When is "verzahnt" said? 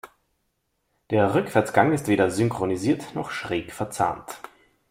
3.71-4.39